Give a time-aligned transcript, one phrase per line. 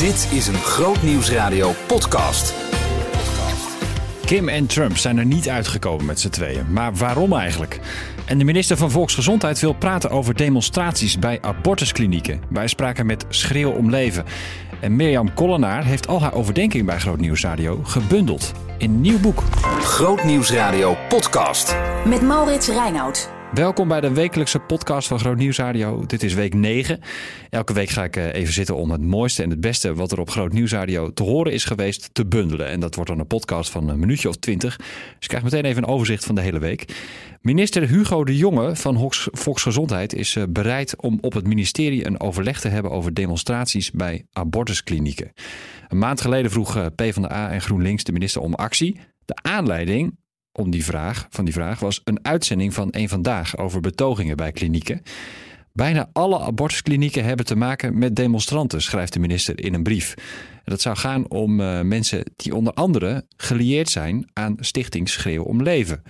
[0.00, 2.54] Dit is een Groot Nieuwsradio podcast.
[4.24, 6.72] Kim en Trump zijn er niet uitgekomen met z'n tweeën.
[6.72, 7.80] Maar waarom eigenlijk?
[8.24, 12.40] En de minister van Volksgezondheid wil praten over demonstraties bij abortusklinieken.
[12.48, 14.24] Wij spraken met Schreeuw om Leven.
[14.80, 19.42] En Mirjam Kollenaar heeft al haar overdenking bij Groot Nieuwsradio gebundeld in een nieuw boek.
[19.80, 21.76] Groot Nieuwsradio podcast.
[22.04, 23.39] Met Maurits Reinoud.
[23.54, 26.06] Welkom bij de wekelijkse podcast van Groot Nieuws Radio.
[26.06, 27.00] Dit is week 9.
[27.48, 30.20] Elke week ga ik eh, even zitten om het mooiste en het beste wat er
[30.20, 32.66] op Groot Nieuws Radio te horen is geweest te bundelen.
[32.66, 34.76] En dat wordt dan een podcast van een minuutje of twintig.
[34.76, 34.86] Dus
[35.18, 36.94] je krijgt meteen even een overzicht van de hele week.
[37.40, 42.60] Minister Hugo de Jonge van Volksgezondheid is eh, bereid om op het ministerie een overleg
[42.60, 45.32] te hebben over demonstraties bij abortusklinieken.
[45.88, 49.00] Een maand geleden vroeg eh, PvdA en GroenLinks de minister om actie.
[49.24, 50.18] De aanleiding
[50.52, 54.52] om die vraag, van die vraag was een uitzending van Eén Vandaag over betogingen bij
[54.52, 55.02] klinieken.
[55.72, 60.14] Bijna alle abortusklinieken hebben te maken met demonstranten, schrijft de minister in een brief.
[60.64, 65.62] dat zou gaan om uh, mensen die onder andere gelieerd zijn aan Stichting Schreeuw om
[65.62, 66.02] Leven.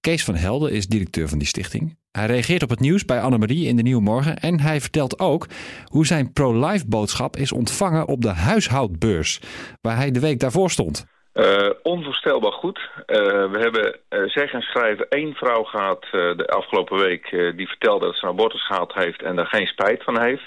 [0.00, 1.96] Kees van Helden is directeur van die stichting.
[2.10, 5.48] Hij reageert op het nieuws bij Annemarie in de Nieuwe Morgen en hij vertelt ook
[5.84, 9.40] hoe zijn pro-life boodschap is ontvangen op de huishoudbeurs,
[9.80, 11.04] waar hij de week daarvoor stond.
[11.36, 12.78] Uh, onvoorstelbaar goed.
[12.78, 13.16] Uh,
[13.50, 17.30] we hebben uh, zeg en schrijven één vrouw gehad de afgelopen week...
[17.56, 20.42] die vertelde dat ze een abortus gehad heeft en daar geen spijt van heeft.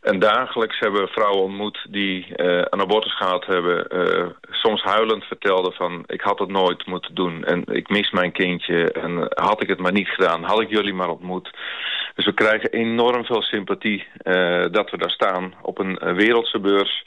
[0.00, 3.86] En dagelijks hebben we vrouwen ontmoet die een abortus gehad hebben...
[4.50, 7.44] soms huilend vertelden van ik had het nooit moeten doen...
[7.44, 10.42] en ik mis mijn kindje en had ik het maar niet gedaan...
[10.42, 11.50] had ik jullie maar ontmoet.
[12.14, 14.06] Dus we krijgen enorm veel sympathie
[14.70, 17.02] dat we daar staan op een wereldse beurs...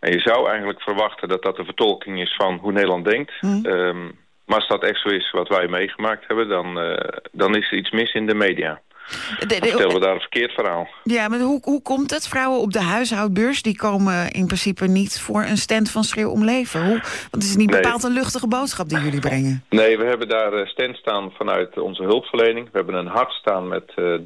[0.00, 3.32] En je zou eigenlijk verwachten dat dat de vertolking is van hoe Nederland denkt.
[3.40, 4.16] Mm.
[4.44, 6.96] maar als dat echt zo is wat wij meegemaakt hebben, dan, uh,
[7.32, 8.80] dan is er iets mis in de media.
[9.08, 10.88] Stellen we daar een verkeerd verhaal.
[11.02, 12.28] Ja, maar hoe, hoe komt het?
[12.28, 16.44] Vrouwen op de huishoudbeurs die komen in principe niet voor een stand van schreeuw om
[16.44, 16.80] leven.
[16.80, 16.98] Hoe,
[17.30, 19.64] want het is niet bepaald een luchtige boodschap die jullie brengen.
[19.68, 22.64] Nee, we hebben daar eh, stand staan vanuit onze hulpverlening.
[22.64, 24.18] We hebben een hart staan met uh,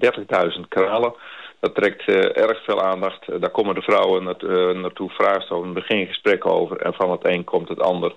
[0.54, 1.14] 30.000 kralen.
[1.62, 3.28] Dat trekt uh, erg veel aandacht.
[3.28, 6.76] Uh, daar komen de vrouwen uh, naartoe, vragen over, een begin gesprek over.
[6.76, 8.12] En van het een komt het ander.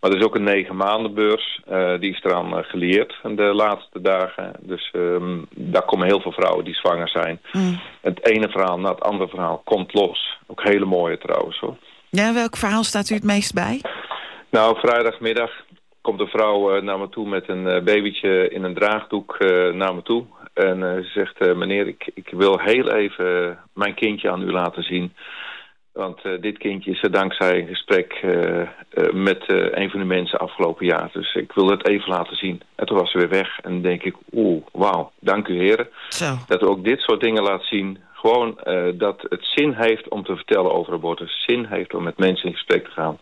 [0.00, 1.60] Maar er is ook een negen maandenbeurs.
[2.00, 4.52] die is eraan gelieerd de laatste dagen.
[4.60, 7.40] Dus um, daar komen heel veel vrouwen die zwanger zijn.
[7.52, 7.80] Mm.
[8.00, 10.38] Het ene verhaal na het andere verhaal komt los.
[10.46, 11.76] Ook hele mooie trouwens hoor.
[12.10, 13.80] Ja, welk verhaal staat u het meest bij?
[14.50, 15.50] Nou, vrijdagmiddag
[16.00, 19.36] komt een vrouw naar me toe met een babytje in een draagdoek
[19.72, 20.24] naar me toe.
[20.58, 24.50] En uh, ze zegt, uh, meneer, ik, ik wil heel even mijn kindje aan u
[24.52, 25.14] laten zien.
[25.92, 28.22] Want uh, dit kindje is er dankzij een gesprek
[29.12, 31.10] met een van de mensen afgelopen jaar.
[31.12, 32.62] Dus ik wil het even laten zien.
[32.74, 33.58] En toen was ze weer weg.
[33.60, 35.88] En dan denk ik, oeh, wauw, dank u heren.
[36.08, 36.34] Zo.
[36.46, 37.98] Dat u ook dit soort dingen laat zien.
[38.12, 38.58] Gewoon
[38.94, 41.44] dat het zin heeft om te vertellen over abortus.
[41.46, 43.18] Zin heeft om met mensen in gesprek te gaan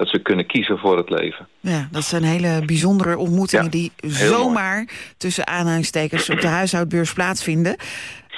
[0.00, 1.48] dat ze kunnen kiezen voor het leven.
[1.60, 3.70] Ja, dat zijn hele bijzondere ontmoetingen...
[3.70, 7.76] die zomaar tussen aanhalingstekens op de huishoudbeurs plaatsvinden.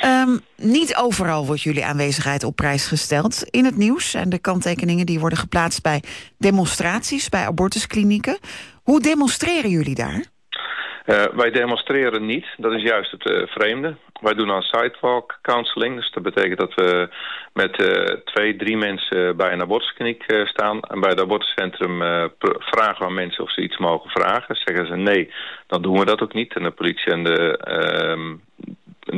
[0.05, 3.45] Um, niet overal wordt jullie aanwezigheid op prijs gesteld.
[3.50, 6.03] In het nieuws en de kanttekeningen die worden geplaatst bij
[6.39, 7.28] demonstraties...
[7.28, 8.39] bij abortusklinieken.
[8.83, 10.25] Hoe demonstreren jullie daar?
[11.06, 13.96] Uh, wij demonstreren niet, dat is juist het uh, vreemde.
[14.20, 17.08] Wij doen aan sidewalk counseling, dus dat betekent dat we
[17.52, 20.80] met uh, twee, drie mensen bij een abortuskliniek staan.
[20.80, 21.98] En bij het abortuscentrum
[22.58, 24.56] vragen we aan mensen of ze iets mogen vragen.
[24.56, 25.32] Zeggen ze nee,
[25.66, 26.54] dan doen we dat ook niet.
[26.54, 28.36] En de politie en de, ehm,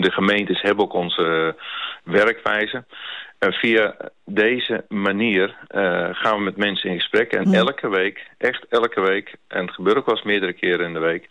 [0.01, 1.57] de gemeentes hebben ook onze
[2.05, 2.85] werkwijze.
[3.39, 7.33] En via deze manier uh, gaan we met mensen in gesprek.
[7.33, 10.93] En elke week, echt elke week, en het gebeurt ook wel eens meerdere keren in
[10.93, 11.29] de week...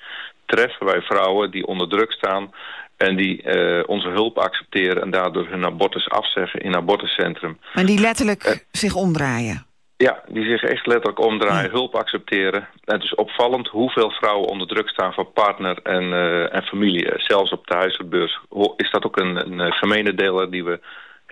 [0.55, 2.53] treffen wij vrouwen die onder druk staan...
[2.97, 7.57] en die uh, onze hulp accepteren en daardoor hun abortus afzeggen in abortuscentrum.
[7.73, 9.65] En die letterlijk uh, zich omdraaien?
[9.97, 12.67] Ja, die zich echt letterlijk omdraaien, hulp accepteren.
[12.83, 17.13] En het is opvallend hoeveel vrouwen onder druk staan van partner en, uh, en familie.
[17.15, 18.39] Zelfs op de huisartsbeurs
[18.75, 20.79] is dat ook een, een gemene deler die we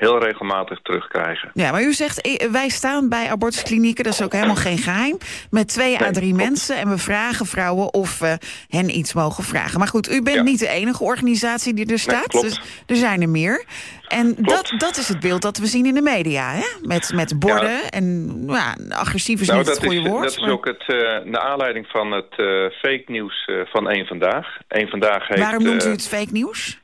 [0.02, 1.50] heel regelmatig terugkrijgen.
[1.54, 5.18] Ja, maar u zegt, eh, wij staan bij abortusklinieken, dat is ook helemaal geen geheim...
[5.50, 8.38] met twee à drie mensen en we vragen vrouwen of we
[8.70, 9.80] hen iets mogen vragen.
[9.80, 10.44] Maar goed, u bent ja.
[10.44, 13.66] niet de enige organisatie die er staat, nee, dus er zijn er meer.
[14.08, 16.66] En dat, dat is het beeld dat we zien in de media, hè?
[16.82, 17.90] Met, met borden ja.
[17.90, 20.24] en ja, agressief is nou, niet het goede is, woord.
[20.24, 20.48] Dat maar...
[20.48, 24.58] is ook het, uh, de aanleiding van het uh, fake nieuws uh, van Eén Vandaag.
[24.68, 26.81] Eén Vandaag heeft, Waarom noemt u het fake nieuws?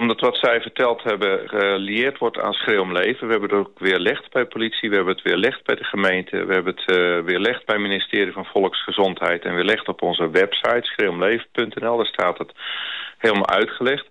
[0.00, 3.26] Omdat wat zij verteld hebben gelieerd wordt aan schreeuw leven.
[3.26, 6.44] We hebben het ook weerlegd bij politie, we hebben het weerlegd bij de gemeente...
[6.44, 9.44] we hebben het uh, weerlegd bij het ministerie van Volksgezondheid...
[9.44, 11.96] en weerlegd op onze website schreeuwomleven.nl.
[11.96, 12.52] Daar staat het
[13.18, 14.06] helemaal uitgelegd.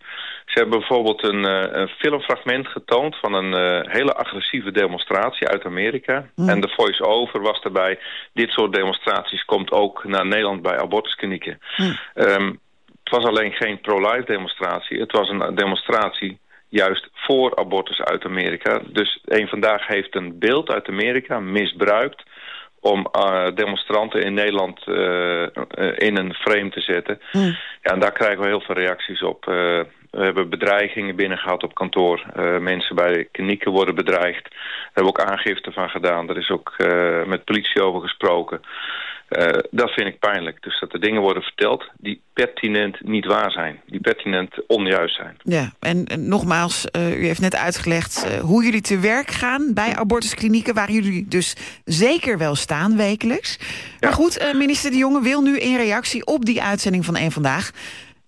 [0.46, 1.44] Ze hebben bijvoorbeeld een,
[1.80, 6.30] een filmfragment getoond van een hele agressieve demonstratie uit Amerika.
[6.36, 6.50] Mm.
[6.50, 8.00] En de voice-over was daarbij,
[8.34, 11.60] dit soort demonstraties komt ook naar Nederland bij abortusklinieken.
[11.78, 11.98] Mm.
[12.16, 12.62] Um,
[13.04, 16.40] het was alleen geen pro-life demonstratie, het was een demonstratie
[16.74, 18.82] juist voor abortus uit Amerika.
[18.88, 22.24] Dus een vandaag heeft een beeld uit Amerika misbruikt
[22.80, 25.48] om uh, demonstranten in Nederland uh,
[25.96, 27.20] in een frame te zetten.
[27.32, 27.56] Mm.
[27.82, 29.46] Ja, en daar krijgen we heel veel reacties op.
[29.46, 32.26] We hebben bedreigingen binnen gehad op kantoor.
[32.60, 34.44] mensen bij klinieken worden bedreigd.
[34.44, 36.30] Daar hebben we ook aangifte van gedaan.
[36.30, 36.76] Er is ook
[37.26, 38.62] met politie over gesproken.
[39.30, 40.64] Uh, dat vind ik pijnlijk.
[40.64, 43.82] Dus dat er dingen worden verteld die pertinent niet waar zijn.
[43.86, 45.38] Die pertinent onjuist zijn.
[45.44, 49.96] Ja, en, nogmaals, uh, u heeft net uitgelegd uh, hoe jullie te werk gaan bij
[49.96, 50.74] abortusklinieken...
[50.74, 51.56] waar jullie dus
[51.86, 53.58] zeker wel staan wekelijks.
[53.60, 53.66] Ja.
[54.00, 57.72] Maar goed, minister De Jonge wil nu in reactie op die uitzending van Eén Vandaag...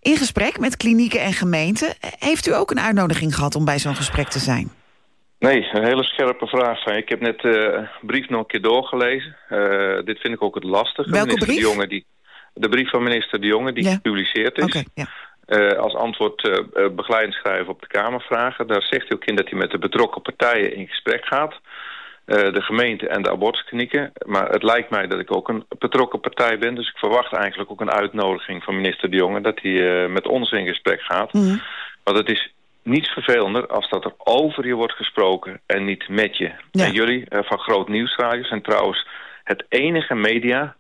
[0.02, 1.94] in gesprek met klinieken en gemeenten.
[2.20, 4.72] Heeft u ook een uitnodiging gehad om bij zo'n gesprek te zijn?
[5.46, 6.86] Nee, een hele scherpe vraag.
[6.86, 9.36] Ik heb net de uh, brief nog een keer doorgelezen.
[9.50, 11.10] Uh, dit vind ik ook het lastige.
[11.10, 11.64] Welke minister brief?
[11.64, 12.06] De, Jonge, die,
[12.54, 13.92] de brief van minister De Jonge die ja.
[13.92, 14.64] gepubliceerd is.
[14.64, 15.08] Okay, ja.
[15.48, 18.68] uh, als antwoord uh, begeleidend schrijven op de Kamervragen.
[18.68, 21.60] Daar zegt hij ook in dat hij met de betrokken partijen in gesprek gaat.
[22.26, 24.12] de gemeente en de abortusklinieken.
[24.26, 26.76] Maar het lijkt mij dat ik ook een betrokken partij ben.
[26.76, 29.42] Dus ik verwacht eigenlijk ook een uitnodiging van minister De Jonge...
[29.42, 31.34] dat hij met ons in gesprek gaat.
[31.34, 31.62] Mm -hmm.
[32.04, 32.54] Want het is
[32.86, 36.52] niets vervelender als dat er over je wordt gesproken en niet met je.
[36.72, 36.86] Ja.
[36.86, 39.08] En jullie uh, van Groot Nieuwsradio zijn trouwens
[39.44, 40.76] het enige media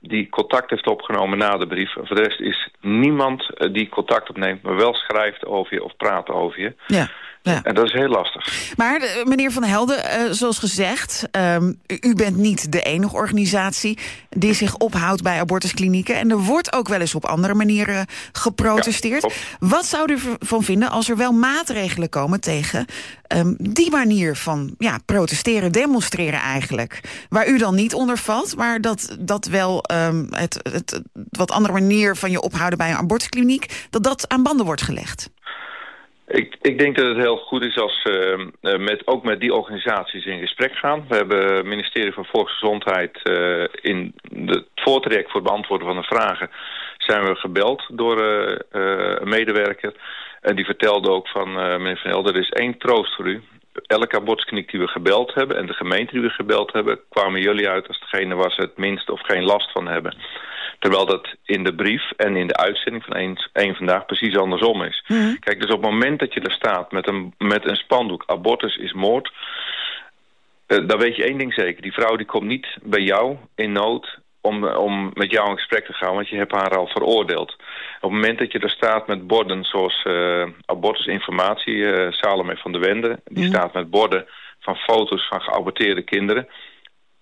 [0.00, 1.92] die contact heeft opgenomen na de brief.
[1.92, 5.96] Voor de rest is niemand uh, die contact opneemt, maar wel schrijft over je of
[5.96, 6.74] praat over je.
[6.86, 7.08] Ja.
[7.42, 7.62] Ja.
[7.62, 8.72] En dat is heel lastig.
[8.76, 11.28] Maar uh, meneer Van Helden, uh, zoals gezegd...
[11.32, 13.98] Um, u bent niet de enige organisatie
[14.28, 16.16] die zich ophoudt bij abortusklinieken.
[16.16, 19.22] En er wordt ook wel eens op andere manieren geprotesteerd.
[19.22, 19.28] Ja,
[19.68, 22.86] Wat zou u ervan vinden als er wel maatregelen komen tegen
[23.36, 27.00] um, die manier van ja, protesteren, demonstreren eigenlijk?
[27.28, 31.00] Waar u dan niet onder valt, maar dat, dat wel um, het, het
[31.30, 33.86] wat andere manier van je ophouden bij een abortuskliniek...
[33.90, 35.30] dat dat aan banden wordt gelegd.
[36.30, 39.54] Ik, ik, denk dat het heel goed is als we uh, met, ook met die
[39.54, 41.04] organisaties in gesprek gaan.
[41.08, 46.02] We hebben het ministerie van Volksgezondheid uh, in het voortraject voor het beantwoorden van de
[46.02, 46.50] vragen...
[46.98, 48.56] zijn we gebeld door uh,
[49.20, 49.92] een medewerker.
[50.40, 53.42] En die vertelde ook van meneer Van Helder, er is één troost voor u.
[53.86, 57.00] Elke abortuskliniek die we gebeld hebben en de gemeente die we gebeld hebben...
[57.08, 60.16] kwamen jullie uit als degene waar ze het minst of geen last van hebben.
[60.78, 64.82] Terwijl dat in de brief en in de uitzending van één, één Vandaag precies andersom
[64.82, 65.04] is.
[65.06, 65.38] Mm -hmm.
[65.38, 68.22] Kijk, dus op het moment dat je er staat met een, met een spandoek...
[68.26, 69.32] abortus is moord...
[70.66, 71.82] Uh, dan weet je één ding zeker.
[71.82, 75.86] Die vrouw die komt niet bij jou in nood om, om met jou in gesprek
[75.86, 76.14] te gaan...
[76.14, 77.52] want je hebt haar al veroordeeld.
[78.00, 81.74] Op het moment dat je er staat met borden zoals uh, abortusinformatie...
[81.74, 83.52] Uh, Salome van der Wende, die Mhm.
[83.54, 84.26] staat met borden
[84.60, 86.48] van foto's van geaborteerde kinderen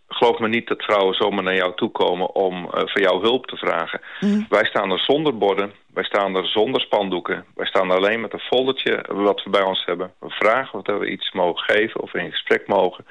[0.08, 3.46] geloof me niet dat vrouwen zomaar naar jou toe komen om uh, voor jou hulp
[3.46, 4.00] te vragen.
[4.20, 4.46] Mm.
[4.48, 7.44] Wij staan er zonder borden, wij staan er zonder spandoeken.
[7.54, 10.12] Wij staan er alleen met een foldertje wat we bij ons hebben.
[10.20, 13.06] We vragen of we iets mogen geven of in gesprek mogen.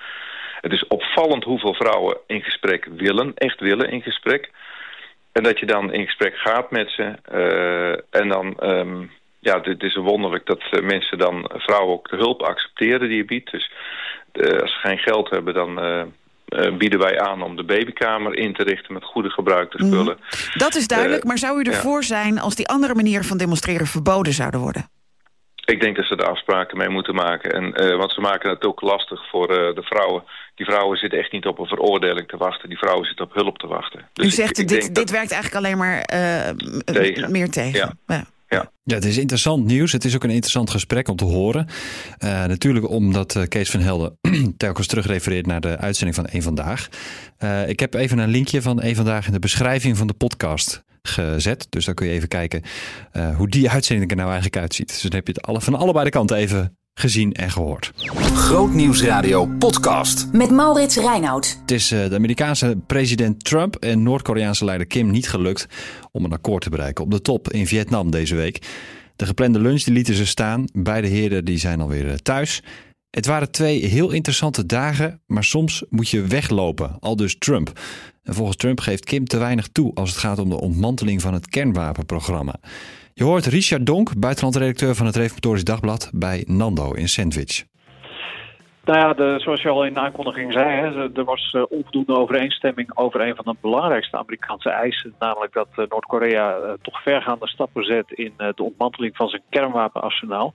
[0.68, 4.52] Het is opvallend hoeveel vrouwen in gesprek willen, echt willen in gesprek.
[5.32, 8.58] En dat je dan in gesprek gaat met ze uh, en dan...
[8.64, 13.18] Um, ja, het is wonderlijk dat uh, mensen dan, vrouwen ook de hulp accepteren die
[13.18, 13.52] je biedt.
[13.52, 13.72] Dus
[14.34, 15.84] uh, als ze geen geld hebben, dan...
[15.84, 16.02] Uh,
[16.48, 20.18] uh, bieden wij aan om de babykamer in te richten met goede gebruikte spullen.
[20.20, 20.54] Mm.
[20.54, 22.06] Dat is duidelijk, uh, maar zou u ervoor ja.
[22.06, 24.90] zijn als die andere manieren van demonstreren verboden zouden worden?
[25.66, 27.52] Ik denk dat ze daar afspraken mee moeten maken.
[27.52, 30.24] En, uh, want ze maken het ook lastig voor de vrouwen.
[30.58, 32.70] Die vrouwen zitten echt niet op een veroordeling te wachten.
[32.70, 34.10] Die vrouwen zitten op hulp te wachten.
[34.14, 36.06] Dus u zegt, ik, ik dit, dit werkt eigenlijk alleen maar
[36.86, 37.32] tegen.
[37.32, 37.80] meer tegen.
[37.80, 37.94] Ja.
[38.08, 38.26] ja.
[38.50, 38.72] Ja.
[38.84, 39.92] ja, het is interessant nieuws.
[39.92, 41.68] Het is ook een interessant gesprek om te horen.
[42.24, 44.18] Uh, natuurlijk omdat uh, Kees van Helden
[44.58, 46.88] telkens terugrefereert naar de uitzending van Eén Vandaag.
[47.40, 50.84] Uh, ik heb even een linkje van Eén Vandaag in de beschrijving van de podcast
[51.02, 51.68] gezet.
[51.70, 52.64] Dus dan kun je even kijken
[53.36, 54.88] hoe die uitzending er nou eigenlijk uitziet.
[54.88, 57.92] Dus dan heb je het alle, van allebei de kanten even gezien en gehoord.
[58.34, 60.28] Grootnieuwsradio podcast.
[60.32, 61.58] Met Maurits Reinoud.
[61.62, 65.68] Het is de Amerikaanse president Trump en Noord-Koreaanse leider Kim niet gelukt
[66.12, 68.68] om een akkoord te bereiken op de top in Vietnam deze week.
[69.16, 70.66] De geplande lunch die lieten ze staan.
[70.74, 72.64] Beide heren die zijn alweer thuis.
[73.10, 77.80] Het waren twee heel interessante dagen, maar soms moet je weglopen, al dus Trump.
[78.24, 81.34] En volgens Trump geeft Kim te weinig toe als het gaat om de ontmanteling van
[81.34, 82.60] het kernwapenprogramma.
[83.18, 87.66] Je hoort Richard Donk, buitenlandredacteur van het Reformatorisch Dagblad bij Nando in Sandwich.
[88.88, 92.18] Nou ja, de, zoals je al in de aankondiging zei, hè, er was uh, onvoldoende
[92.18, 95.16] overeenstemming over een van de belangrijkste Amerikaanse eisen.
[95.20, 100.54] Namelijk dat uh, Noord-Korea uh, toch vergaande stappen zet in de ontmanteling van zijn kernwapenarsenaal.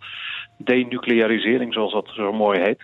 [0.56, 2.82] Denuclearisering, zoals dat zo mooi heet.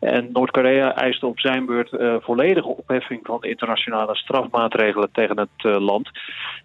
[0.00, 1.90] En Noord-Korea eiste op zijn beurt
[2.22, 6.10] volledige opheffing van internationale strafmaatregelen tegen het land.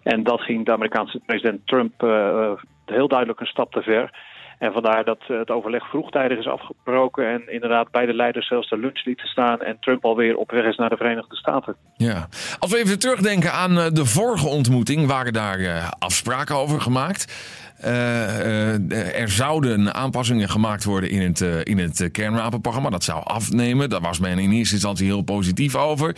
[0.04, 2.02] En dat ging de Amerikaanse president Trump
[2.86, 4.12] heel duidelijk een stap te ver.
[4.58, 8.78] En vandaar dat eh, het overleg vroegtijdig is afgebroken en inderdaad beide leiders zelfs de
[8.78, 11.76] lunch lieten staan en Trump alweer op weg is naar de Verenigde Staten.
[11.96, 12.28] Ja,
[12.60, 17.56] als we even terugdenken aan eh, de vorige ontmoeting, waren daar eh, afspraken over gemaakt.
[19.14, 22.90] er zouden aanpassingen gemaakt worden in het, in het kernwapenprogramma.
[22.90, 23.90] Dat zou afnemen.
[23.90, 26.16] Daar was men in eerste instantie heel positief over.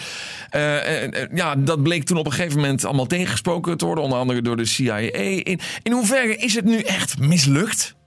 [1.33, 4.57] ja, dat bleek toen op een gegeven moment allemaal tegengesproken te worden, onder andere door
[4.57, 4.97] de CIA.
[4.97, 7.97] In, in hoeverre is het nu echt mislukt?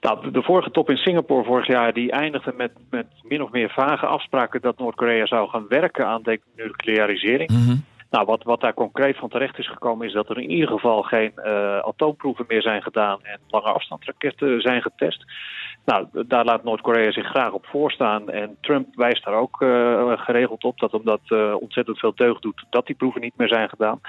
[0.00, 3.70] Nou, de vorige top in Singapore vorig jaar die eindigde met, met min of meer
[3.70, 7.50] vage afspraken dat Noord-Korea zou gaan werken aan denuclearisering.
[7.50, 10.68] Mm Nou, wat, wat daar concreet van terecht is gekomen is dat er in ieder
[10.68, 15.24] geval geen uh, atoomproeven meer zijn gedaan en lange afstandsraketten zijn getest.
[15.88, 18.30] Nou, daar laat Noord-Korea zich graag op voorstaan.
[18.30, 22.64] En Trump wijst daar ook uh, geregeld op dat omdat uh, ontzettend veel deugd doet,
[22.70, 24.00] dat die proeven niet meer zijn gedaan.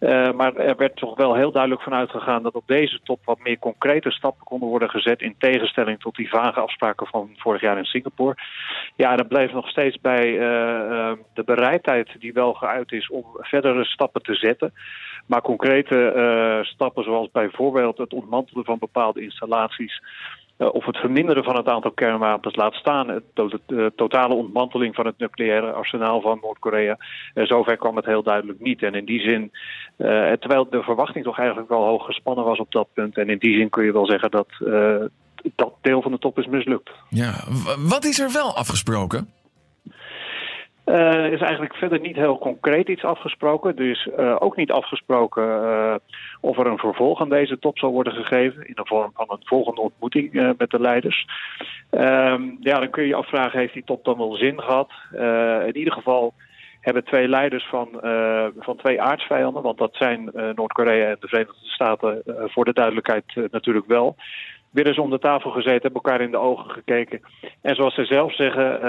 [0.00, 3.38] Uh, maar er werd toch wel heel duidelijk van uitgegaan dat op deze top wat
[3.38, 5.20] meer concrete stappen konden worden gezet.
[5.20, 8.36] In tegenstelling tot die vage afspraken van vorig jaar in Singapore.
[8.96, 10.38] Ja, dat bleef nog steeds bij
[11.34, 14.72] de bereidheid die wel geuit is om verdere stappen te zetten.
[15.26, 21.56] Maar concrete stappen zoals bijvoorbeeld het ontmantelen van bepaalde installaties eh, of het verminderen van
[21.56, 23.22] het aantal kernwapens laat staan.
[23.66, 26.96] de totale ontmanteling van het nucleaire arsenaal van Noord-Korea.
[27.34, 28.82] Uh, zover kwam het heel duidelijk niet.
[28.82, 29.50] En in die zin,
[30.40, 33.16] terwijl de verwachting toch eigenlijk wel hoog gespannen was op dat punt.
[33.16, 34.48] En in die zin kun je wel zeggen dat
[35.54, 36.90] dat deel van de top is mislukt.
[37.08, 37.32] Ja,
[37.78, 39.28] wat is er wel afgesproken?
[40.90, 43.76] Uh, is eigenlijk verder niet heel concreet iets afgesproken.
[43.76, 45.94] Is uh, ook niet afgesproken uh,
[46.40, 49.40] of er een vervolg aan deze top zal worden gegeven in de vorm van een
[49.44, 51.26] volgende ontmoeting met de leiders.
[51.90, 54.90] Ehm, ja, dan kun je je afvragen, heeft die top dan wel zin gehad?
[55.66, 56.34] in ieder geval
[56.80, 57.88] hebben twee leiders van,
[58.58, 63.86] van twee aardsvijanden, want dat zijn Noord-Korea en de Verenigde Staten voor de duidelijkheid natuurlijk
[63.86, 64.16] wel
[64.70, 67.20] weer eens om de tafel gezeten, hebben elkaar in de ogen gekeken.
[67.62, 68.80] En zoals ze zelf zeggen,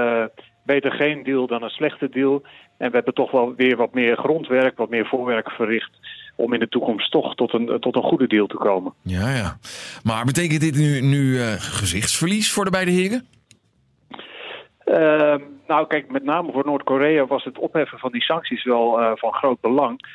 [0.64, 2.42] beter geen deal dan een slechte deal.
[2.78, 5.92] En we hebben toch wel weer wat meer grondwerk, wat meer voorwerk verricht
[6.36, 8.94] om in de toekomst toch tot een, tot een goede deal te komen.
[9.04, 9.58] Ja, ja.
[10.04, 13.26] Maar betekent dit nu, nu uh, gezichtsverlies voor de beide heren?
[14.86, 15.36] Uh,
[15.68, 19.34] nou, kijk, met name voor Noord-Korea was het opheffen van die sancties wel uh, van
[19.34, 20.08] groot belang.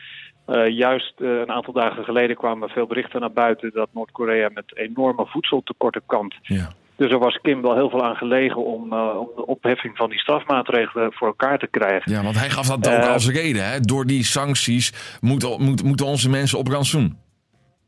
[0.49, 4.77] Uh, juist uh, een aantal dagen geleden kwamen veel berichten naar buiten dat Noord-Korea met
[4.77, 6.37] enorme voedseltekorten kampt.
[6.43, 6.69] Ja.
[6.97, 10.11] Dus er was Kim wel heel veel aan gelegen om, uh, om de opheffing van
[10.11, 12.13] die strafmaatregelen voor elkaar te krijgen.
[12.13, 13.71] Ja, want hij gaf dat ook als reden.
[13.71, 13.81] Hè?
[13.81, 17.25] Door die sancties moeten, moet, moeten onze mensen op rantsoen.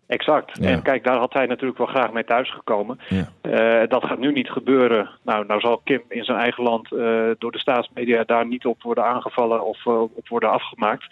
[0.08, 0.58] Exact.
[0.60, 0.68] Ja.
[0.68, 2.98] En kijk, daar had hij natuurlijk wel graag mee thuisgekomen.
[3.08, 3.28] Ja.
[3.42, 5.10] Uh, dat gaat nu niet gebeuren.
[5.22, 8.82] Nou, nou zal Kim in zijn eigen land uh, door de staatsmedia daar niet op
[8.82, 11.04] worden aangevallen of uh, op worden afgemaakt.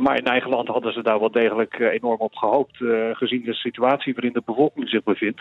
[0.00, 2.76] maar in eigen land hadden ze daar wel degelijk enorm op gehoopt,
[3.12, 5.40] gezien de situatie waarin de bevolking zich bevindt.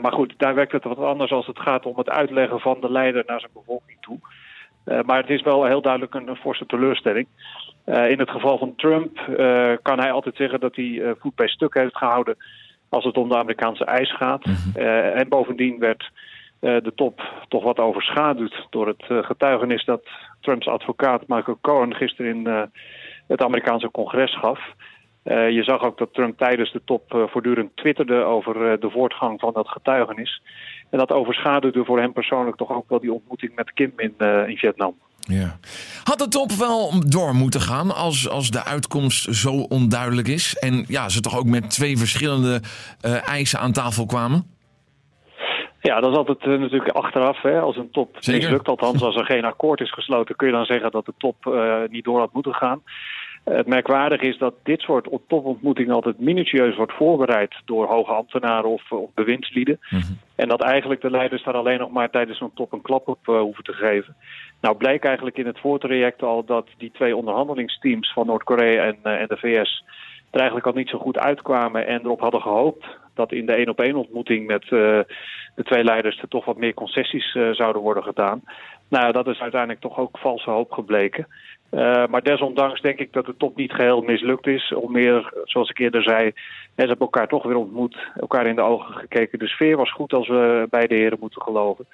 [0.00, 2.90] Maar goed, daar werkt het wat anders als het gaat om het uitleggen van de
[2.90, 4.18] leider naar zijn bevolking toe.
[5.06, 7.26] maar het is wel heel duidelijk een, een forse teleurstelling.
[7.86, 9.18] Uh, in het geval van Trump
[9.82, 12.36] kan hij altijd zeggen dat hij voet bij stuk heeft gehouden
[12.88, 14.46] als het om de Amerikaanse eis gaat.
[14.46, 14.82] Mm -hmm.
[15.14, 16.10] en bovendien werd
[16.60, 20.08] de top toch wat overschaduwd door het getuigenis dat
[20.40, 22.70] Trumps advocaat Michael Cohen gisteren in
[23.26, 24.60] het Amerikaanse congres gaf.
[25.24, 29.68] Je zag ook dat Trump tijdens de top voortdurend twitterde over de voortgang van dat
[29.68, 30.42] getuigenis.
[30.90, 34.14] En dat overschaduwde voor hem persoonlijk toch ook wel die ontmoeting met Kim in,
[34.46, 34.94] in Vietnam.
[35.18, 35.58] Ja.
[36.04, 40.56] Had de top wel door moeten gaan als, als de uitkomst zo onduidelijk is?
[40.56, 42.60] En ja, ze toch ook met twee verschillende
[43.24, 44.46] eisen aan tafel kwamen?
[45.80, 47.42] Ja, dat is altijd uh, natuurlijk achteraf.
[47.42, 50.36] Hè, als een top mislukt, althans als er geen akkoord is gesloten...
[50.36, 52.82] kun je dan zeggen dat de top uh, niet door had moeten gaan.
[53.44, 58.92] Het merkwaardige is dat dit soort topontmoetingen altijd minutieus wordt voorbereid door hoge ambtenaren of,
[58.92, 59.78] of bewindslieden.
[59.90, 60.18] Mm -hmm.
[60.34, 63.28] En dat eigenlijk de leiders daar alleen nog maar tijdens zo'n top een klap op
[63.28, 64.16] uh, hoeven te geven.
[64.60, 69.20] Nou bleek eigenlijk in het voortraject al dat die twee onderhandelingsteams van Noord-Korea en, uh,
[69.20, 69.84] en de VS
[70.30, 73.68] er eigenlijk al niet zo goed uitkwamen en erop hadden gehoopt dat in de één
[73.68, 74.70] op één ontmoeting met uh,
[75.54, 78.42] de twee leiders er toch wat meer concessies uh, zouden worden gedaan.
[78.92, 81.26] Nou, dat is uiteindelijk toch ook valse hoop gebleken.
[81.70, 84.74] Uh, maar desondanks denk ik dat de top niet geheel mislukt is.
[84.74, 88.62] Om meer, zoals ik eerder zei, ze hebben elkaar toch weer ontmoet, elkaar in de
[88.62, 89.38] ogen gekeken.
[89.38, 91.86] De sfeer was goed als we beide heren moeten geloven.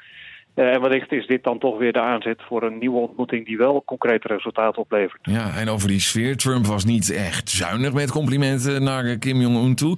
[0.54, 3.82] en wellicht is dit dan toch weer de aanzet voor een nieuwe ontmoeting die wel
[3.84, 5.20] concrete resultaten oplevert.
[5.22, 6.36] Ja, en over die sfeer.
[6.36, 9.96] Trump was niet echt zuinig met complimenten naar Kim Jong-un toe.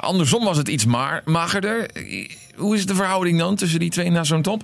[0.00, 1.90] andersom was het iets maar magerder.
[2.56, 4.62] Hoe is de verhouding dan tussen die twee na zo'n top?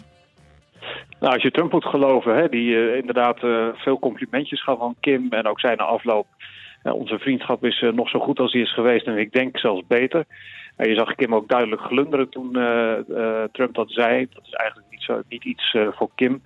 [1.21, 3.39] Nou, als je Trump moet geloven, hè, die inderdaad
[3.75, 6.27] veel complimentjes gaf van Kim en ook zijn afloop
[6.93, 9.83] onze vriendschap is eh, nog zo goed als hij is geweest en ik denk zelfs
[9.87, 10.25] beter.
[10.77, 14.27] je zag Kim ook duidelijk glunderen toen eh, eh, Trump dat zei.
[14.35, 16.43] Dat is eigenlijk niet, zo, niet iets voor Kim.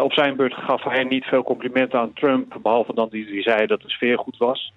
[0.00, 3.66] op zijn beurt gaf hij niet veel complimenten aan Trump, behalve dan die, die zei
[3.66, 4.72] dat de sfeer goed was.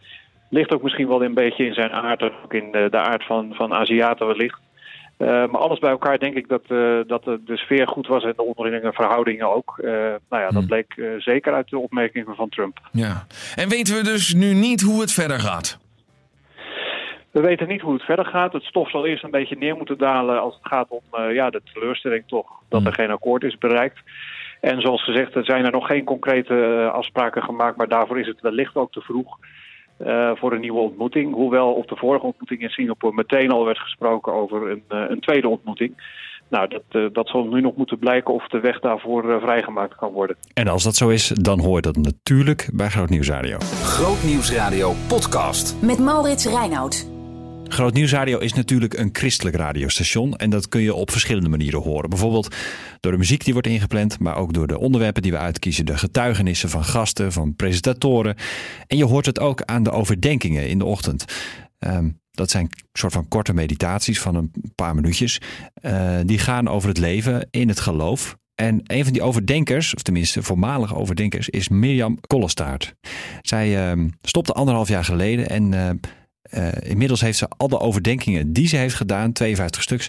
[0.50, 3.54] Ligt ook misschien wel een beetje in zijn aard, ook in de, de aard van,
[3.54, 4.60] van Aziaten wellicht.
[5.18, 8.24] Uh, maar alles bij elkaar denk ik dat, uh, dat de, de, sfeer goed was
[8.24, 9.80] en de onderlinge verhoudingen ook.
[9.82, 10.66] Uh, nou ja, dat hmm.
[10.66, 12.80] bleek zeker uit de opmerkingen van Trump.
[12.92, 13.26] Ja.
[13.56, 15.80] En weten we dus nu niet hoe het verder gaat?
[17.32, 18.54] We weten niet hoe het verder gaat.
[18.54, 21.62] Het stof zal eerst een beetje neer moeten dalen als het gaat om ja, de
[21.74, 22.90] teleurstelling toch dat hmm.
[22.90, 24.00] er geen akkoord is bereikt.
[24.62, 28.42] En zoals gezegd, er zijn er nog geen concrete afspraken gemaakt, maar daarvoor is het
[28.42, 29.38] wellicht ook te vroeg.
[30.06, 31.34] Uh, voor een nieuwe ontmoeting.
[31.34, 35.20] Hoewel op de vorige ontmoeting in Singapore meteen al werd gesproken over een, uh, een
[35.20, 36.22] tweede ontmoeting.
[36.50, 40.12] Nou, dat, uh, dat zal nu nog moeten blijken of de weg daarvoor vrijgemaakt kan
[40.12, 40.36] worden.
[40.54, 43.58] En als dat zo is, dan hoor je dat natuurlijk bij Groot Nieuws Radio.
[43.84, 45.82] Groot Nieuws Radio podcast.
[45.82, 47.13] Met Maurits Reinoud.
[47.74, 50.36] Groot Nieuwsradio is natuurlijk een christelijk radiostation.
[50.36, 52.10] En dat kun je op verschillende manieren horen.
[52.10, 52.56] Bijvoorbeeld
[53.00, 55.86] door de muziek die wordt ingepland, maar ook door de onderwerpen die we uitkiezen.
[55.86, 58.36] De getuigenissen van gasten, van presentatoren.
[58.88, 61.26] En je hoort het ook aan de overdenkingen in de ochtend.
[61.80, 65.42] Ehm, dat zijn soort van korte meditaties van een paar minuutjes.
[65.82, 68.38] Uh, die gaan over het leven in het geloof.
[68.56, 72.96] En een van die overdenkers, of tenminste voormalige overdenkers, is Mirjam Kollestaart.
[73.42, 75.90] Zij uh, stopte anderhalf jaar geleden en uh,
[76.52, 80.08] uh, inmiddels heeft ze al de overdenkingen die ze heeft gedaan, 52 stuks,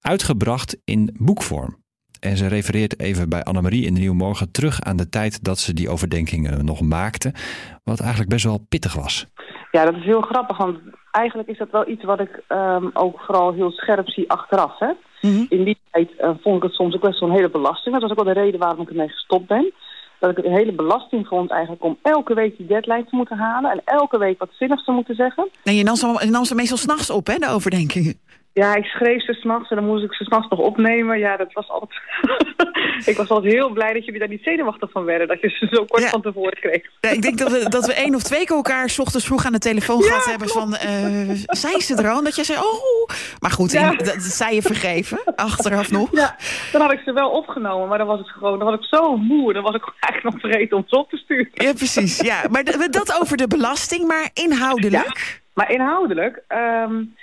[0.00, 1.82] uitgebracht in boekvorm.
[2.20, 5.58] En ze refereert even bij Annemarie in de Nieuwe Morgen terug aan de tijd dat
[5.58, 7.32] ze die overdenkingen nog maakte.
[7.82, 9.26] Wat eigenlijk best wel pittig was.
[9.70, 10.56] Ja, dat is heel grappig.
[10.56, 10.78] Want
[11.10, 14.78] eigenlijk is dat wel iets wat ik um, ook vooral heel scherp zie achteraf.
[14.78, 14.92] Hè?
[15.20, 15.46] Mm -hmm.
[15.48, 17.92] In die tijd uh, vond ik het soms ook best wel een hele belasting.
[17.94, 19.72] Dat was ook wel de reden waarom ik ermee gestopt ben
[20.26, 23.70] dat ik het hele belasting vond eigenlijk om elke week die deadline te moeten halen.
[23.70, 25.48] En elke week wat zinnigs te moeten zeggen.
[25.64, 28.18] En je nam ze, je nam ze meestal s'nachts op, hè, de overdenkingen.
[28.54, 31.18] Ja, ik schreef ze s'nachts en dan moest ik ze s'nachts nog opnemen.
[31.18, 32.00] Ja, dat was altijd...
[33.10, 35.28] ik was altijd heel blij dat jullie daar niet zenuwachtig van werden.
[35.28, 36.82] Dat je ze zo kort van tevoren kreeg.
[37.00, 39.46] Ja, ik denk dat we, dat we één of twee keer elkaar s ochtends vroeg
[39.46, 40.48] aan de telefoon ja, gehad hebben.
[40.48, 42.22] Van, uh, zei ze er al?
[42.22, 43.08] Dat jij zei, oh...
[43.40, 46.08] Maar goed, in, dat, zei je vergeven, achteraf nog.
[46.12, 46.36] Ja,
[46.72, 47.88] dan had ik ze wel opgenomen.
[47.88, 49.52] Maar dan was het gewoon, dan was ik zo moe.
[49.52, 51.48] Dan was ik eigenlijk nog vergeten om ze op te sturen.
[51.52, 52.20] Ja, precies.
[52.20, 52.42] Ja.
[52.50, 55.42] Maar dat over de belasting, maar inhoudelijk?
[55.54, 56.42] maar inhoudelijk...
[56.48, 57.14] Um,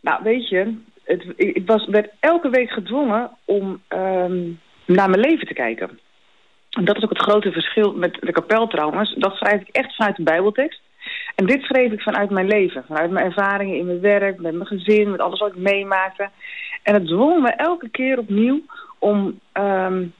[0.00, 5.46] nou, weet je, het, ik was, werd elke week gedwongen om um, naar mijn leven
[5.46, 5.98] te kijken.
[6.70, 8.66] En dat is ook het grote verschil met de kapel.
[9.14, 10.80] Dat schrijf ik echt vanuit de bijbeltekst.
[11.34, 12.84] En dit schreef ik vanuit mijn leven.
[12.86, 16.28] Vanuit mijn ervaringen in mijn werk, met mijn gezin, met alles wat ik meemaakte.
[16.82, 18.60] En het dwong me elke keer opnieuw
[18.98, 20.12] om um,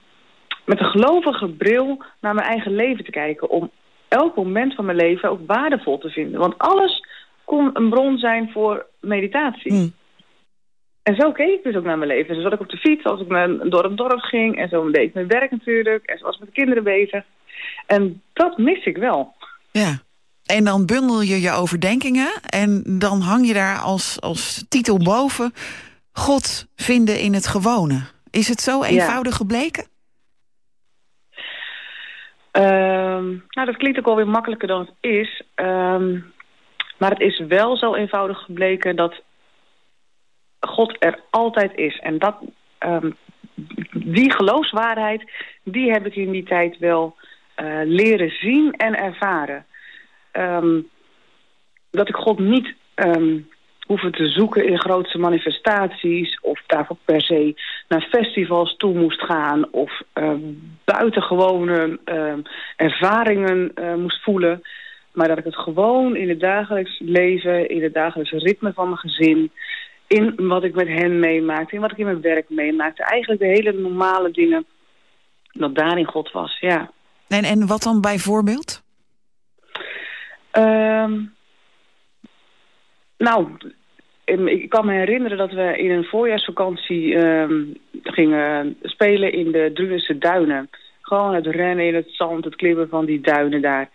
[0.65, 3.49] met een gelovige bril naar mijn eigen leven te kijken.
[3.49, 3.71] Om
[4.07, 6.39] elk moment van mijn leven ook waardevol te vinden.
[6.39, 7.05] Want alles
[7.55, 9.73] kon een bron zijn voor meditatie.
[9.73, 9.93] Mm.
[11.03, 12.35] En zo keek ik dus ook naar mijn leven.
[12.35, 14.57] Zo zat ik op de fiets als ik naar, door het dorp ging.
[14.57, 16.05] En zo deed ik mijn werk natuurlijk.
[16.05, 17.23] En zo was ik met de kinderen bezig.
[17.85, 19.33] En dat mis ik wel.
[19.71, 19.99] Ja.
[20.45, 22.31] En dan bundel je je overdenkingen.
[22.49, 25.53] En dan hang je daar als, als titel boven...
[26.13, 28.01] God vinden in het gewone.
[28.31, 29.83] Is het zo eenvoudig gebleken?
[32.51, 35.43] Um, nou, dat klinkt ook alweer makkelijker dan het is.
[35.55, 36.33] Um,
[37.01, 39.21] maar het is wel zo eenvoudig gebleken dat
[40.59, 41.99] God er altijd is.
[41.99, 42.35] En dat,
[42.79, 43.15] um,
[43.93, 45.31] die geloofswaarheid,
[45.63, 47.15] die heb ik in die tijd wel
[47.55, 49.65] uh, leren zien en ervaren.
[50.31, 50.89] Um,
[51.91, 53.49] dat ik God niet um,
[53.87, 56.39] hoefde te zoeken in grootse manifestaties...
[56.41, 57.53] of daarvoor per se
[57.87, 59.71] naar festivals toe moest gaan...
[59.71, 60.33] of uh,
[60.83, 61.99] buitengewone
[62.75, 64.61] ervaringen uh, moest voelen...
[65.11, 68.97] Maar dat ik het gewoon in het dagelijks leven, in het dagelijks ritme van mijn
[68.97, 69.51] gezin...
[70.07, 73.03] in wat ik met hen meemaakte, in wat ik in mijn werk meemaakte.
[73.03, 74.65] Eigenlijk de hele normale dingen,
[75.51, 76.91] dat daarin God was, ja.
[77.27, 78.83] En, en wat dan bijvoorbeeld?
[80.57, 81.33] Um,
[83.17, 83.47] nou,
[84.45, 90.17] ik kan me herinneren dat we in een voorjaarsvakantie um, gingen spelen in de Drunense
[90.17, 90.69] duinen.
[91.01, 93.89] Gewoon het rennen in het zand, het klimmen van die duinen daar.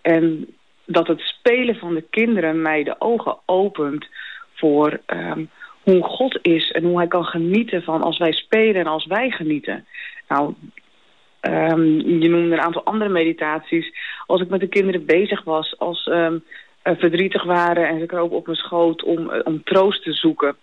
[0.00, 0.55] En
[0.86, 4.06] dat het spelen van de kinderen mij de ogen opent
[4.54, 5.50] voor um,
[5.82, 9.30] hoe God is en hoe hij kan genieten van als wij spelen en als wij
[9.30, 9.86] genieten.
[10.28, 10.54] Nou,
[11.40, 11.84] ehm,
[12.20, 13.92] je noemde een aantal andere meditaties.
[14.26, 16.44] Als ik met de kinderen bezig was, als um,
[16.82, 20.56] verdrietig waren en ze kropen op mijn schoot om, om troost te zoeken.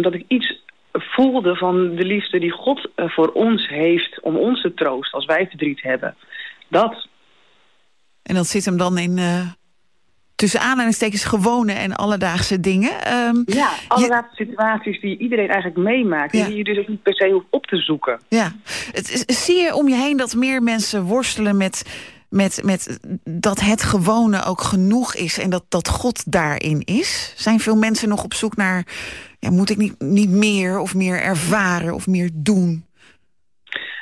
[0.00, 4.74] Dat ik iets voelde van de liefde die God voor ons heeft om ons te
[4.74, 6.14] troosten als wij verdriet hebben.
[6.68, 7.08] Dat.
[8.28, 9.18] En dat zit hem dan in
[10.38, 13.14] tussen aanhalingstekens gewone en alledaagse dingen.
[13.14, 16.32] Um, ja, alledaagse situaties die iedereen eigenlijk meemaakt.
[16.32, 16.46] Ja.
[16.46, 18.20] Die je dus ook niet per se hoeft op te zoeken.
[18.28, 18.52] Ja.
[18.92, 21.82] Het, zie je om je heen dat meer mensen worstelen met,
[22.28, 25.38] met, met dat het gewone ook genoeg is...
[25.38, 27.32] en dat, dat God daarin is?
[27.36, 28.86] Zijn veel mensen nog op zoek naar...
[29.38, 32.84] Ja, moet ik niet, niet meer of meer ervaren of meer doen?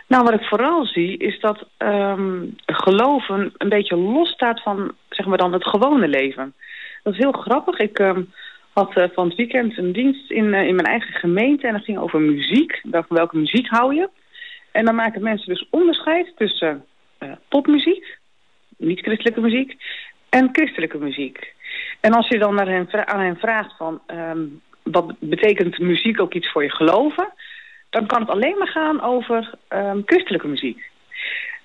[0.06, 5.38] Nou, wat ik vooral zie is dat um, geloven een beetje losstaat van zeg maar
[5.38, 6.54] dan het gewone leven.
[7.02, 7.78] Dat is heel grappig.
[7.78, 8.32] Ik um,
[8.72, 11.84] had uh, van het weekend een dienst in, uh, in mijn eigen gemeente en dat
[11.84, 12.80] ging over muziek.
[12.90, 14.08] Van welke muziek hou je?
[14.72, 16.84] En dan maken mensen dus onderscheid tussen
[17.20, 18.18] uh, popmuziek,
[18.76, 19.76] niet-christelijke muziek,
[20.28, 21.54] en christelijke muziek.
[22.00, 26.34] En als je dan naar hen, aan hen vraagt van um, wat betekent muziek ook
[26.34, 27.32] iets voor je geloven
[27.96, 30.90] dan kan het alleen maar gaan over um, christelijke muziek.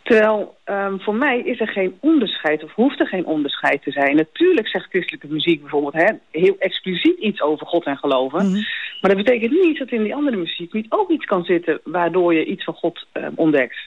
[0.04, 4.16] Terwijl um, voor mij is er geen onderscheid, of hoeft er geen onderscheid te zijn.
[4.16, 8.46] Natuurlijk zegt christelijke muziek bijvoorbeeld hè, heel expliciet iets over God en geloven.
[8.46, 8.62] Mhm.
[9.02, 11.80] Maar dat betekent niet dat in die andere muziek niet ook iets kan zitten...
[11.84, 13.78] waardoor je iets van God um, ontdekt.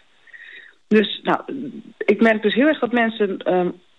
[0.89, 1.41] Dus nou,
[1.99, 3.39] ik merk dus heel erg dat mensen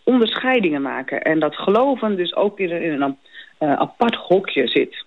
[0.04, 1.22] onderscheidingen maken.
[1.22, 3.18] En dat geloven dus ook in, in een
[3.60, 5.06] uh, apart hokje zit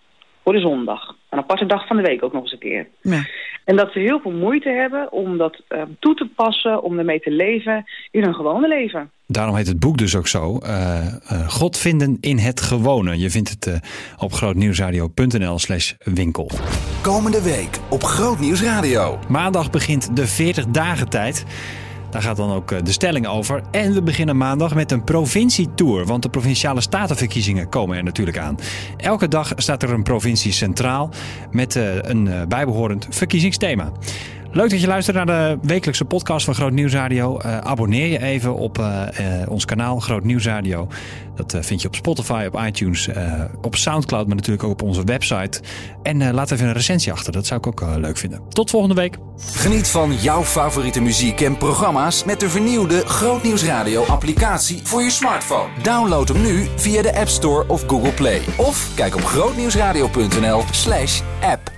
[0.49, 1.15] voor de zondag.
[1.31, 2.89] Een aparte dag van de week ook nog eens een keer.
[3.01, 3.27] Ja.
[3.65, 7.21] En dat ze heel veel moeite hebben om dat uh, toe te passen, om ermee
[7.21, 9.11] te leven in hun gewone leven.
[9.27, 10.59] Daarom heet het boek dus ook zo.
[10.63, 10.71] Uh,
[11.33, 13.19] uh, God vinden in het gewone.
[13.19, 13.81] Je vindt het
[14.19, 16.51] op grootnieuwsradio.nl slash winkel.
[17.03, 19.19] Komende week op Grootnieuwsradio.
[19.29, 21.45] Maandag begint de 40 dagen tijd.
[22.11, 23.63] Daar gaat dan ook eh, de stelling over.
[23.71, 28.59] En we beginnen maandag met een provincietour, want de provinciale statenverkiezingen komen er natuurlijk aan.
[28.97, 31.11] Elke dag staat er een provincie centraal
[31.51, 33.93] met eh, een eh, bijbehorend verkiezingsthema.
[34.59, 37.39] Leuk dat je luistert naar de wekelijkse podcast van Groot Nieuwsradio.
[37.45, 40.89] Uh, abonneer je even op uh, uh, ons kanaal Groot Nieuwsradio.
[41.35, 43.09] Dat vind je op Spotify, op iTunes,
[43.63, 45.61] op Soundcloud, maar natuurlijk ook op onze website.
[46.03, 48.41] En laat even een recensie achter, dat zou ik ook leuk vinden.
[48.49, 49.17] Tot volgende week.
[49.39, 55.11] Geniet van jouw favoriete muziek en programma's met de vernieuwde Groot Nieuwsradio applicatie voor je
[55.11, 55.69] smartphone.
[55.83, 58.41] Download hem nu via de App Store of Google Play.
[58.57, 61.78] Of kijk op grootnieuwsradio.nl slash app.